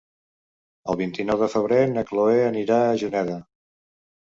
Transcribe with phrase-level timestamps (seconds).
[0.93, 3.41] El vint-i-nou de febrer na Chloé anirà a Juneda.